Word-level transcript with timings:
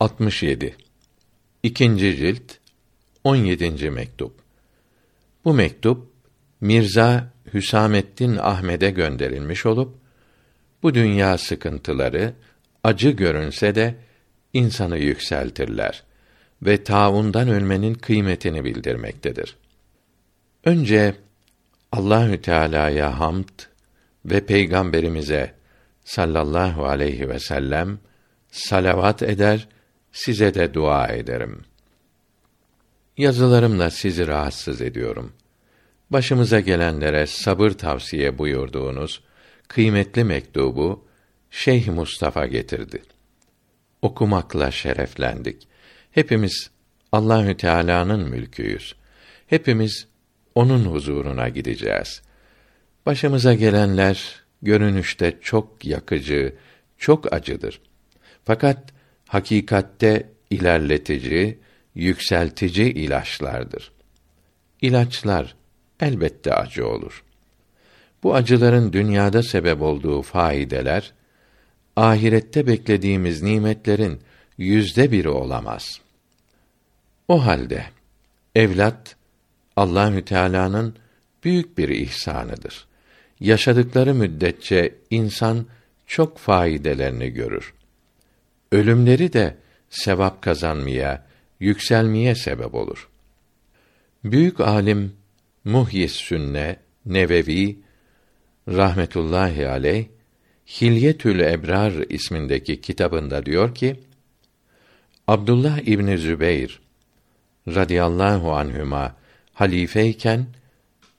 67 0.00 0.76
İkinci 1.62 2.16
cilt 2.16 2.52
17. 3.24 3.90
mektup. 3.90 4.32
Bu 5.44 5.54
mektup 5.54 6.10
Mirza 6.60 7.32
Hüsamettin 7.54 8.36
Ahmed'e 8.36 8.90
gönderilmiş 8.90 9.66
olup 9.66 9.96
bu 10.82 10.94
dünya 10.94 11.38
sıkıntıları 11.38 12.32
acı 12.84 13.10
görünse 13.10 13.74
de 13.74 13.94
insanı 14.52 14.98
yükseltirler 14.98 16.02
ve 16.62 16.84
taundan 16.84 17.48
ölmenin 17.48 17.94
kıymetini 17.94 18.64
bildirmektedir. 18.64 19.56
Önce 20.64 21.14
Allahü 21.92 22.42
Teala'ya 22.42 23.20
hamd 23.20 23.48
ve 24.24 24.46
peygamberimize 24.46 25.54
sallallahu 26.04 26.84
aleyhi 26.84 27.28
ve 27.28 27.38
sellem 27.38 27.98
salavat 28.50 29.22
eder, 29.22 29.68
size 30.14 30.54
de 30.54 30.74
dua 30.74 31.08
ederim. 31.08 31.62
Yazılarımla 33.16 33.90
sizi 33.90 34.26
rahatsız 34.26 34.80
ediyorum. 34.80 35.32
Başımıza 36.10 36.60
gelenlere 36.60 37.26
sabır 37.26 37.70
tavsiye 37.70 38.38
buyurduğunuz 38.38 39.22
kıymetli 39.68 40.24
mektubu 40.24 41.04
Şeyh 41.50 41.88
Mustafa 41.88 42.46
getirdi. 42.46 43.02
Okumakla 44.02 44.70
şereflendik. 44.70 45.68
Hepimiz 46.10 46.70
Allahü 47.12 47.56
Teala'nın 47.56 48.28
mülküyüz. 48.28 48.94
Hepimiz 49.46 50.06
onun 50.54 50.84
huzuruna 50.84 51.48
gideceğiz. 51.48 52.22
Başımıza 53.06 53.54
gelenler 53.54 54.42
görünüşte 54.62 55.38
çok 55.40 55.84
yakıcı, 55.84 56.54
çok 56.98 57.32
acıdır. 57.32 57.80
Fakat 58.44 58.93
hakikatte 59.28 60.28
ilerletici, 60.50 61.58
yükseltici 61.94 62.92
ilaçlardır. 62.92 63.92
İlaçlar 64.82 65.54
elbette 66.00 66.54
acı 66.54 66.88
olur. 66.88 67.24
Bu 68.22 68.34
acıların 68.34 68.92
dünyada 68.92 69.42
sebep 69.42 69.82
olduğu 69.82 70.22
faydeler, 70.22 71.12
ahirette 71.96 72.66
beklediğimiz 72.66 73.42
nimetlerin 73.42 74.20
yüzde 74.58 75.12
biri 75.12 75.28
olamaz. 75.28 76.00
O 77.28 77.46
halde 77.46 77.84
evlat 78.54 79.16
Allahü 79.76 80.24
Teala'nın 80.24 80.96
büyük 81.44 81.78
bir 81.78 81.88
ihsanıdır. 81.88 82.86
Yaşadıkları 83.40 84.14
müddetçe 84.14 84.94
insan 85.10 85.66
çok 86.06 86.38
faydelerini 86.38 87.30
görür. 87.30 87.73
Ölümleri 88.72 89.32
de 89.32 89.56
sevap 89.90 90.42
kazanmaya, 90.42 91.26
yükselmeye 91.60 92.34
sebep 92.34 92.74
olur. 92.74 93.08
Büyük 94.24 94.60
alim 94.60 95.16
Muhyis 95.64 96.12
Sünne 96.12 96.76
Nevevi 97.06 97.78
rahmetullahi 98.68 99.68
aleyh 99.68 100.06
Hilyetül 100.80 101.40
Ebrar 101.40 101.92
ismindeki 101.92 102.80
kitabında 102.80 103.46
diyor 103.46 103.74
ki 103.74 104.00
Abdullah 105.26 105.78
İbni 105.78 106.18
Zübeyr 106.18 106.80
radıyallahu 107.68 108.52
anhüma 108.52 109.16
halifeyken 109.52 110.46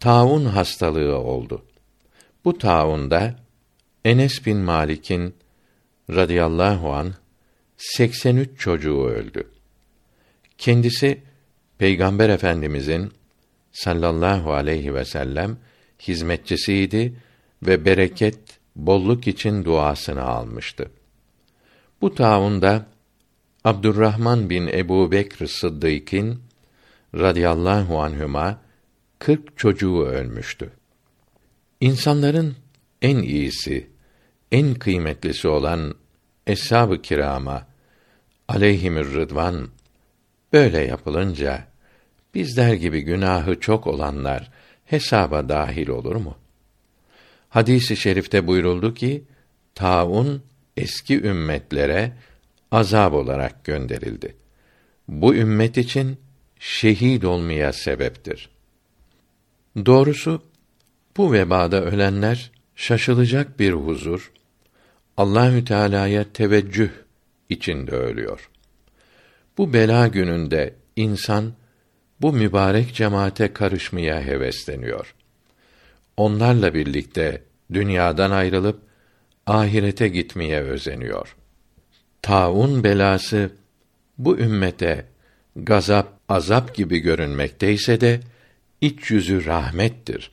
taun 0.00 0.44
hastalığı 0.44 1.18
oldu. 1.18 1.64
Bu 2.44 2.58
taunda 2.58 3.34
Enes 4.04 4.46
bin 4.46 4.56
Malik'in 4.56 5.34
radıyallahu 6.10 6.92
an 6.92 7.14
83 7.80 8.60
çocuğu 8.60 9.04
öldü. 9.04 9.44
Kendisi 10.58 11.22
Peygamber 11.78 12.28
Efendimizin 12.28 13.12
sallallahu 13.72 14.52
aleyhi 14.52 14.94
ve 14.94 15.04
sellem 15.04 15.58
hizmetçisiydi 16.00 17.14
ve 17.62 17.84
bereket, 17.84 18.38
bolluk 18.76 19.26
için 19.26 19.64
duasını 19.64 20.22
almıştı. 20.22 20.90
Bu 22.00 22.14
taunda 22.14 22.86
Abdurrahman 23.64 24.50
bin 24.50 24.66
Ebu 24.66 25.12
Bekr 25.12 25.46
Sıddık'ın 25.46 26.40
radıyallahu 27.14 28.00
anhüma 28.00 28.60
kırk 29.18 29.58
çocuğu 29.58 30.02
ölmüştü. 30.02 30.70
İnsanların 31.80 32.56
en 33.02 33.18
iyisi, 33.18 33.90
en 34.52 34.74
kıymetlisi 34.74 35.48
olan 35.48 35.94
eshab-ı 36.46 37.02
kirama 37.02 37.69
aleyhimür 38.50 39.14
rıdvan 39.14 39.68
böyle 40.52 40.80
yapılınca 40.80 41.64
bizler 42.34 42.74
gibi 42.74 43.00
günahı 43.00 43.60
çok 43.60 43.86
olanlar 43.86 44.50
hesaba 44.84 45.48
dahil 45.48 45.88
olur 45.88 46.16
mu? 46.16 46.36
Hadisi 47.48 47.94
i 47.94 47.96
şerifte 47.96 48.46
buyuruldu 48.46 48.94
ki 48.94 49.24
taun 49.74 50.42
eski 50.76 51.22
ümmetlere 51.22 52.12
azab 52.72 53.12
olarak 53.12 53.64
gönderildi. 53.64 54.36
Bu 55.08 55.34
ümmet 55.34 55.78
için 55.78 56.16
şehit 56.58 57.24
olmaya 57.24 57.72
sebeptir. 57.72 58.50
Doğrusu 59.86 60.42
bu 61.16 61.32
vebada 61.32 61.84
ölenler 61.84 62.50
şaşılacak 62.76 63.58
bir 63.58 63.72
huzur, 63.72 64.32
Allahü 65.16 65.64
Teala'ya 65.64 66.32
teveccüh 66.32 66.90
içinde 67.50 67.92
ölüyor. 67.92 68.50
Bu 69.58 69.72
bela 69.72 70.06
gününde 70.06 70.74
insan 70.96 71.52
bu 72.20 72.32
mübarek 72.32 72.94
cemaate 72.94 73.52
karışmaya 73.52 74.22
hevesleniyor. 74.22 75.14
Onlarla 76.16 76.74
birlikte 76.74 77.42
dünyadan 77.72 78.30
ayrılıp 78.30 78.80
ahirete 79.46 80.08
gitmeye 80.08 80.60
özeniyor. 80.60 81.36
Taun 82.22 82.84
belası 82.84 83.50
bu 84.18 84.38
ümmete 84.38 85.04
gazap, 85.56 86.20
azap 86.28 86.74
gibi 86.74 86.98
görünmekteyse 86.98 88.00
de 88.00 88.20
iç 88.80 89.10
yüzü 89.10 89.44
rahmettir. 89.44 90.32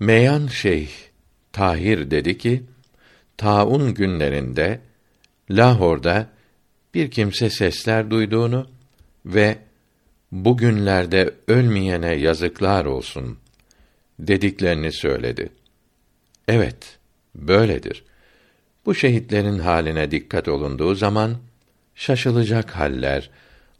Meyan 0.00 0.46
Şeyh 0.46 0.90
Tahir 1.52 2.10
dedi 2.10 2.38
ki, 2.38 2.62
taun 3.36 3.94
günlerinde 3.94 4.80
Lahor'da 5.50 6.26
bir 6.94 7.10
kimse 7.10 7.50
sesler 7.50 8.10
duyduğunu 8.10 8.66
ve 9.26 9.58
bu 10.32 10.56
günlerde 10.56 11.34
ölmeyene 11.48 12.14
yazıklar 12.14 12.84
olsun 12.84 13.38
dediklerini 14.18 14.92
söyledi. 14.92 15.48
Evet, 16.48 16.98
böyledir. 17.34 18.04
Bu 18.86 18.94
şehitlerin 18.94 19.58
haline 19.58 20.10
dikkat 20.10 20.48
olunduğu 20.48 20.94
zaman 20.94 21.36
şaşılacak 21.94 22.70
haller, 22.70 23.30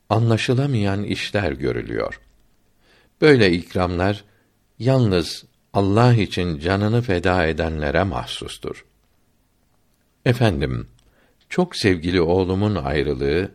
anlaşılamayan 0.08 1.04
işler 1.04 1.52
görülüyor. 1.52 2.20
Böyle 3.20 3.52
ikramlar 3.52 4.24
yalnız 4.78 5.44
Allah 5.72 6.14
için 6.14 6.58
canını 6.58 7.02
feda 7.02 7.46
edenlere 7.46 8.02
mahsustur. 8.02 8.84
Efendim, 10.24 10.86
çok 11.50 11.76
sevgili 11.76 12.20
oğlumun 12.20 12.74
ayrılığı 12.74 13.50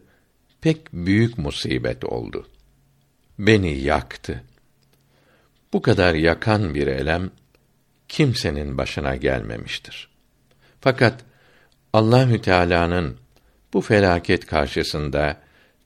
pek 0.61 0.94
büyük 0.94 1.38
musibet 1.38 2.06
oldu. 2.06 2.47
Beni 3.39 3.78
yaktı. 3.78 4.44
Bu 5.73 5.81
kadar 5.81 6.13
yakan 6.13 6.75
bir 6.75 6.88
elem 6.88 7.31
kimsenin 8.07 8.78
başına 8.78 9.16
gelmemiştir. 9.16 10.09
Fakat 10.81 11.23
Allahü 11.94 12.41
Teala'nın 12.41 13.17
bu 13.73 13.81
felaket 13.81 14.45
karşısında 14.45 15.41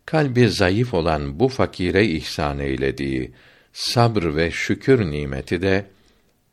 kalbi 0.06 0.50
zayıf 0.50 0.94
olan 0.94 1.40
bu 1.40 1.50
fakire 1.50 2.06
ihsan 2.06 2.60
eylediği 2.60 3.32
sabr 3.74 4.36
ve 4.36 4.52
şükür 4.52 5.12
nimeti 5.12 5.62
de 5.62 5.86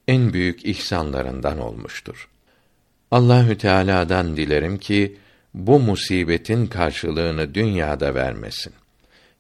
en 0.09 0.33
büyük 0.33 0.65
ihsanlarından 0.65 1.59
olmuştur. 1.59 2.29
Allahü 3.11 3.59
Teala'dan 3.59 4.37
dilerim 4.37 4.79
ki 4.79 5.17
bu 5.57 5.79
musibetin 5.79 6.67
karşılığını 6.67 7.55
dünyada 7.55 8.15
vermesin. 8.15 8.73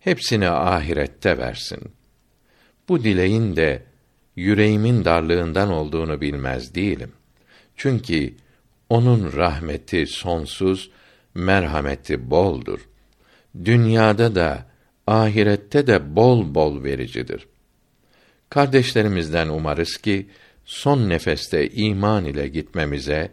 Hepsini 0.01 0.49
ahirette 0.49 1.39
versin. 1.39 1.79
Bu 2.89 3.05
dileğin 3.05 3.57
de 3.57 3.83
yüreğimin 4.37 5.05
darlığından 5.05 5.73
olduğunu 5.73 6.21
bilmez 6.21 6.75
değilim. 6.75 7.13
Çünkü 7.77 8.35
onun 8.89 9.33
rahmeti 9.33 10.07
sonsuz, 10.07 10.91
merhameti 11.35 12.31
boldur. 12.31 12.89
Dünyada 13.65 14.35
da 14.35 14.67
ahirette 15.07 15.87
de 15.87 16.17
bol 16.17 16.55
bol 16.55 16.85
vericidir. 16.85 17.47
Kardeşlerimizden 18.51 19.49
umarız 19.49 19.97
ki 19.97 20.27
son 20.65 21.09
nefeste 21.09 21.69
iman 21.69 22.25
ile 22.25 22.49
gitmemize 22.49 23.31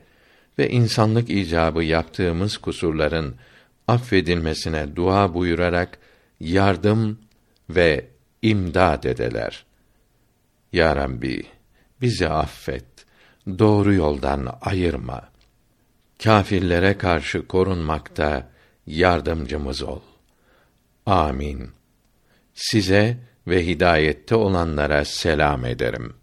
ve 0.58 0.70
insanlık 0.70 1.30
icabı 1.30 1.84
yaptığımız 1.84 2.58
kusurların 2.58 3.36
affedilmesine 3.88 4.96
dua 4.96 5.34
buyurarak 5.34 5.98
yardım 6.40 7.20
ve 7.70 8.08
imdad 8.42 9.04
edeler. 9.04 9.66
Ya 10.74 10.96
Rabbi, 10.96 11.44
bizi 12.02 12.30
affet, 12.30 12.86
doğru 13.60 13.94
yoldan 13.94 14.58
ayırma. 14.62 15.30
Kâfirlere 16.24 16.98
karşı 16.98 17.48
korunmakta 17.48 18.50
yardımcımız 18.88 19.84
ol. 19.84 20.00
Amin. 21.06 21.70
Size 22.54 23.18
ve 23.48 23.66
hidayette 23.68 24.36
olanlara 24.36 25.06
selam 25.06 25.66
ederim.'' 25.66 26.23